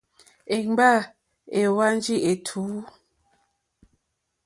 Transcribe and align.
Èmgbâ 0.55 0.91
èhwánjì 1.59 2.15
ètùú. 2.31 2.63